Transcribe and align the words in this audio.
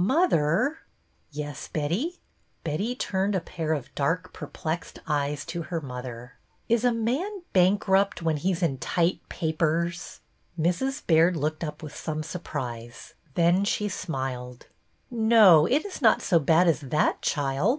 Mother!" 0.00 0.78
Yes, 1.32 1.66
Betty." 1.66 2.20
Betty 2.62 2.94
turned 2.94 3.34
a 3.34 3.40
pair 3.40 3.72
of 3.72 3.92
dark 3.96 4.32
perplexed 4.32 5.00
eyes 5.08 5.44
to 5.46 5.62
her 5.62 5.80
mother. 5.80 6.34
6 6.70 6.82
BETTY 6.82 6.82
BAIRD'S 6.82 6.82
VENTURES'' 6.82 6.84
Is 7.08 7.18
a 7.18 7.22
man 7.24 7.42
bankrupt 7.52 8.22
when 8.22 8.36
he 8.36 8.54
's' 8.54 8.62
in 8.62 8.78
tight 8.78 9.28
papers 9.28 10.20
'?"Mrs. 10.60 11.04
Baird 11.04 11.36
looked 11.36 11.64
up 11.64 11.82
with 11.82 11.96
some 11.96 12.22
surprise; 12.22 13.14
then 13.34 13.64
she 13.64 13.88
smiled. 13.88 14.66
No, 15.10 15.66
it 15.66 15.82
's 15.84 16.00
not 16.00 16.22
so 16.22 16.38
bad 16.38 16.68
as 16.68 16.78
that, 16.82 17.20
child. 17.20 17.76